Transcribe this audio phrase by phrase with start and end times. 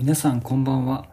[0.00, 1.10] 皆さんこんばんは。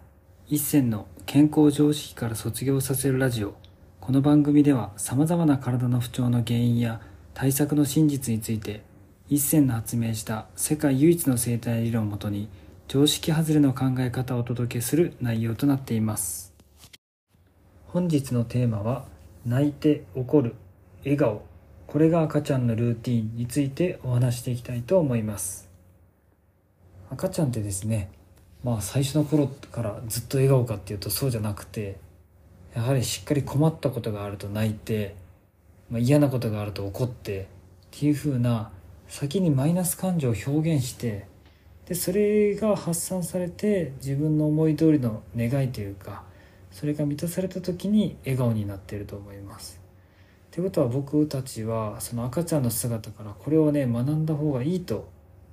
[0.47, 3.53] 一銭の健康常識から卒業させるラジオ。
[3.99, 7.01] この番組ではさまざまな体の不調の原因や
[7.33, 8.83] 対策の真実について
[9.27, 12.47] 一銭の発明した世界唯一の生態理論をもとに
[12.87, 16.53] 常識外れの考え方をお届けする内容となっています。
[17.87, 19.03] 本日のテーマは
[19.45, 20.55] 泣いて怒る
[21.03, 21.41] 笑顔。
[21.87, 25.69] これが赤ちゃんのルーティンについてお話していきたいと思います。
[27.09, 28.11] 赤ちゃんってですね
[28.67, 31.95] まあ最初の頃からずっと笑顔かっていうとそうじゃなくて
[32.75, 35.15] やはりしっかり困ったことがあると泣いて、
[35.89, 37.45] まあ、嫌なことがあると怒ってっ
[37.91, 38.69] ていう風な
[39.07, 41.27] 先にマイナス感情を表現して
[41.85, 46.23] でそれが発散されて自分の思い通りの願いというか
[46.69, 49.79] それが満たされた時に笑顔になっていると思います。
[50.47, 55.07] ってことは僕たちはその赤ちゃんの姿からこれをね学んだ方がいいと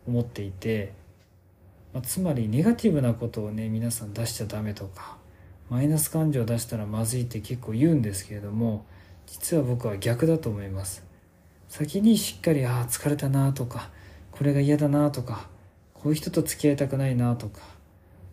[0.08, 1.03] 思っていて
[1.94, 5.16] まあ、つまりネガティブなことをね皆さん出しちゃダメとか
[5.70, 8.84] マイナス感情を出したらまずいって結構言うんですけれども
[9.26, 11.04] 実は僕は逆だと思います。
[11.68, 13.90] 先にしっかりああ疲れたなとか
[14.30, 15.48] これが嫌だなとか
[15.94, 17.62] こういう人と付き合いたくないなとか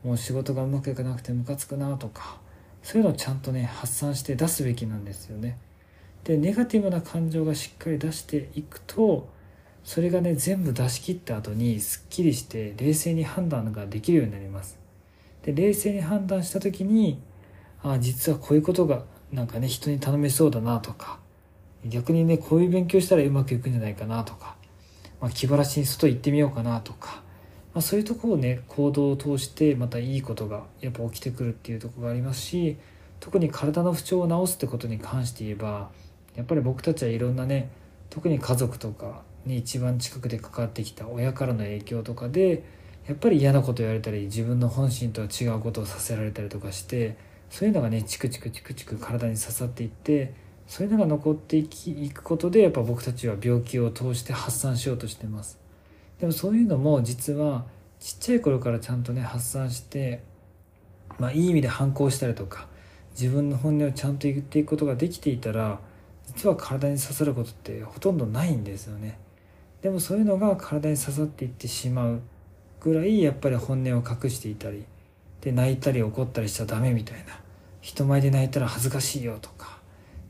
[0.03, 2.38] もう仕事がうまくいかなくてムカつくなとか
[2.83, 5.57] そういうのをちゃんとね発散して出すべきなんですよね。
[6.23, 9.30] でネガティブな感情がしっかり出していくと
[9.83, 14.79] それがね全部出し切った後にすっきりして冷静に判断ができるようになります。
[15.43, 17.19] で冷静に判断した時に
[17.83, 21.19] ああ実はこういうことがなんかね人に頼めそうだなとか
[21.85, 24.55] 逆にねこういう勉強したらうまくいくんじゃないかなとか、
[25.19, 27.23] まあ、気晴らしに外行ってみようかなとか、
[27.73, 32.77] まあ、そういうとこをね行動を通してまたいいことがやっぱ起きてくるっていうとこがありますし
[33.19, 35.89] 特に体の不調を治すってことに関して言えば
[36.35, 37.69] やっぱり僕たちはいろんなね
[38.11, 42.63] 特に家族とかに一番近くで関わってきた親からの影響とかで
[43.07, 47.17] やっぱり嫌なこと言われたり自分の本心とは違うことをさせられたりとかして
[47.49, 50.33] そういうのがねチクチクチクチク体に刺さっていって
[50.67, 55.59] そういうのが残っていきいくことでやっぱ僕たちは病気を通して発散しようとしてます。
[56.19, 57.66] でもそういうのも実は
[58.00, 60.21] ちっちゃい頃からちゃんとね発散して
[61.17, 62.67] まあいい意味で反抗したりとか
[63.19, 65.79] 自分の本音をちゃんと言っていくことができていたら
[66.27, 69.17] 実は体に刺さることってほとんどないんですよね。
[69.81, 72.21] でもそういうのが体に刺さっていってしまう
[72.79, 74.85] ぐらいやっぱり本音を隠していたり
[75.41, 77.39] で泣いたり怒ったりしちゃダメみたいな。
[77.81, 79.79] 人前で泣いたら恥ずかしいよとか。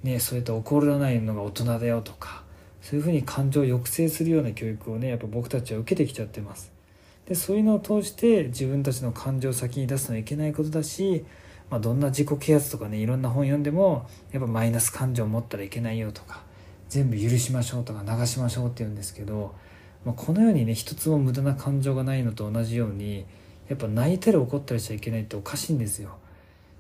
[0.04, 2.44] ねそうやって怒らないのが大人だよとか。
[2.82, 6.72] そういうふうに感情を抑制するような教育をねやっぱ僕たちは受けてきちゃってます。
[7.28, 11.26] でそういうのを通して自分たちの感情を先に出すのはいけないことだし、
[11.72, 16.44] まあ、どんな自己啓発とかねいろんな本読んでもやっぱマイナス感情を持ったらいけないよとか
[16.90, 19.56] 全部許しましょうとか流しましょうって言うんですけど、
[20.06, 23.26] まあ、このようにね一つも無駄な感情がないのと同じように
[23.70, 26.18] やっぱ泣いたり怒ったりしちゃいけないっておかしいんですよ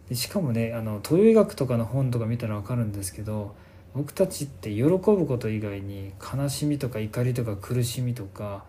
[0.09, 3.55] でしかもねあの東洋医学とかの本とか見たら分かるんですけど
[3.95, 8.65] 僕たちって喜ぶこと以外に悲しみとか怒りとか苦しみとか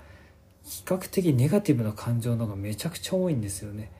[0.65, 3.91] 比較的ネガティブな感情の方がめちゃくちゃ多いんですよね。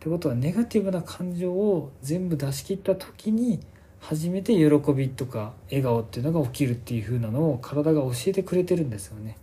[0.00, 3.60] ってことはネガティブな感情を全部出し切った時に
[4.00, 9.36] 初めて喜びとか笑顔っていうのが起きるっていう風なのを体が教えてくれてるんですよね。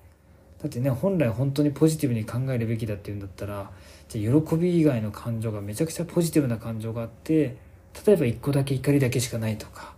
[0.59, 3.69] だってね本来本当にポジティブに考えるべきだっていうんだったら
[4.09, 7.56] じゃあ喜び以外の感情がめちゃくちゃポジティブな感情があって
[8.07, 9.94] 例えば1個だけ怒りだけしかないとか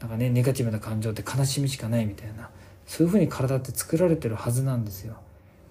[0.00, 2.50] なんかねネガティブな感情って悲しみしかないみたいな
[2.84, 5.14] そういう風に体って作られてるはずなんですよ。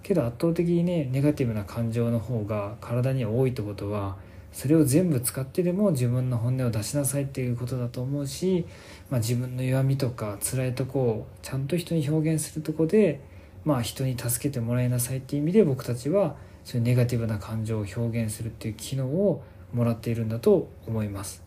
[0.01, 4.15] けど圧倒的にねネガティブな感情の方が体には多いってことは
[4.51, 8.65] それを全部使ってでも自分の本音を出しなさいっていうことだと思うし、
[9.09, 13.21] まあ、自分の弱みとか辛いとこをちゃんと人に表現するとこで、
[13.63, 19.43] まあ、人に助けてもらいなさいっていう意味で僕たちはそういうネガティブな感情を表現するっていう機能を
[19.73, 21.43] もらっているんだと思います。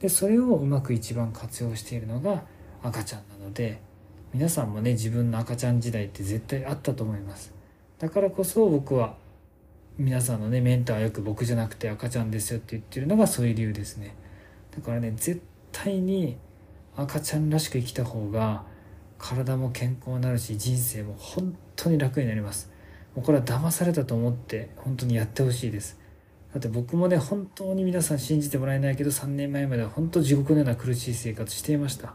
[0.00, 2.42] でそれをうまく一番活用しているのが
[2.82, 3.80] 赤ちゃんなので
[4.32, 7.52] 皆さんもね自分の赤ちゃん時代って絶対あったと思います。
[7.98, 9.14] だからこそ僕は
[10.00, 14.16] 皆さんのねメンターはよく僕じゃなくて赤ちゃんですよって言ってるのがそういう理由ですね。
[14.74, 15.42] だからね絶
[15.72, 16.38] 対に
[16.96, 18.64] 赤ちゃんらしく生きた方が
[19.18, 22.72] 体も健康になるし人生も本当に楽になります。
[23.14, 25.98] もうこれは騙されたと思って本当にやってほしいです。
[26.54, 32.14] だって僕もね本当に皆さん信じてもらえないけど3年前までは本当地獄のような苦しい生活していました。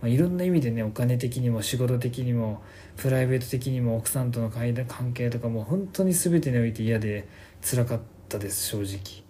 [0.00, 2.62] まあ、いろんな意味でねお金的にも仕事的にも
[2.96, 7.28] プライベート的にも奥さんとの関係とかも本当に全てにおいて嫌で
[7.62, 9.24] 辛かったです正直。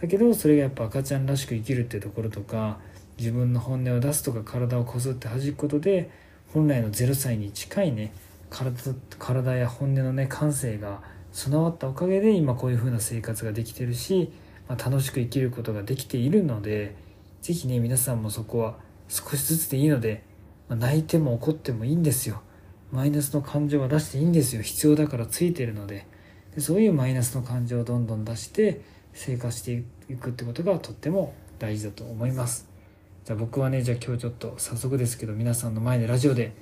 [0.00, 2.78] だけどそれがやっぱ赤ちゃんらしく生きるっていうところとか
[3.18, 6.10] 自分の本音を出すとか体をこすって弾くことで
[6.54, 8.12] 本来の0歳に近いね
[8.48, 8.72] 体
[9.18, 11.02] 体や本音のね感性が
[11.32, 14.32] 備わったおかげで今こういう風な生活ができてるし
[14.70, 16.94] まあ、楽しく生きることができているので
[17.42, 18.76] 是非ね皆さんもそこは
[19.10, 20.22] 少しずつでいいので、
[20.68, 22.40] まあ、泣いても怒ってもいいんですよ。
[22.92, 24.62] マイナスの感情は出していいんですよ。
[24.62, 26.06] 必要だからついてるので。
[26.54, 28.80] でそういうマイナスの感情をどんどん出して
[29.12, 32.68] 生活していくってことがとっても大事だと思います。
[33.24, 36.52] じゃあ僕はねじゃあ今日ちょっと早速ですけど皆さんの前でラジオで、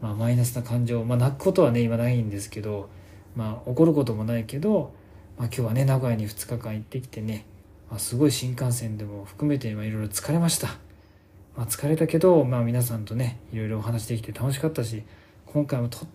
[0.00, 2.88] まあ、マイナスな感情まあ泣くことはね今ないんですけど
[3.36, 4.92] まあ怒ることもないけど、
[5.38, 7.46] まあ、今日はね名古屋に2日間行ってきてね、
[7.88, 10.76] まあ、すごい新幹線でも含めていろいろ疲れました、
[11.58, 15.02] まあ、疲れたけど、まあ、皆さんとねいろいろお話できて楽しかったし
[15.44, 16.08] 今回もとっ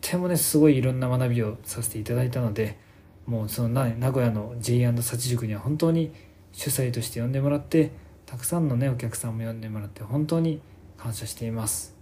[0.00, 2.78] てもねすごいいろんな学びをさせていただいたので
[3.26, 6.14] もうその名古屋の J& 幸塾には本当に
[6.52, 7.90] 主催として呼んでもらって
[8.24, 10.62] たくさんのねお客さんも呼んでもらって本当に
[10.96, 11.94] 感謝しています。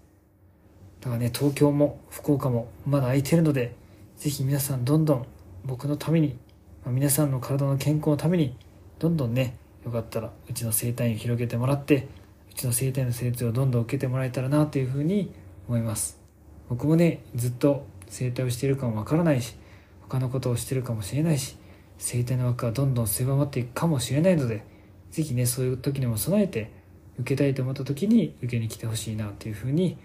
[1.00, 3.74] だからね東京も福岡もまだ空いてるので
[4.18, 5.26] 是非皆さんどんどん
[5.64, 6.38] 僕のために
[6.84, 8.56] ま皆さんの体の健康のために
[9.00, 12.06] どんどんねよかったらうちの生態院を広げてもらって
[12.54, 15.32] ちの生態院の成長をどんどん受けてもらえたらなというふうに
[15.68, 16.20] 思います。
[16.68, 19.54] 僕もねずっと整体をしているかもわからないし
[20.02, 21.56] 他のことをしてるかもしれないし
[21.98, 24.64] 生体の枠はどんどん狭まっていくかもしれないので
[25.10, 26.70] 是非ねそういう時にも備えて
[27.18, 29.98] 受けたいと思った時に受けに来てほしいなというふうに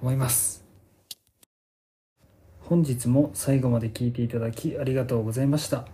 [0.00, 0.64] 思います。
[2.60, 5.86] 本日も最後まで聞いていただきありがとうございました。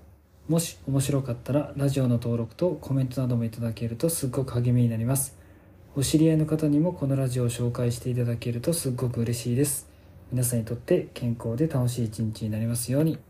[0.49, 5.40] もし面白かったらラジオの登録とコメントなどもいただけるとすっごく励みになります。
[5.97, 9.89] お知り合いの方にもこのラジオを紹介していただけるとすっごく嬉しいです
[10.31, 13.30] 皆さんにとって健康で楽しい一日になりますように。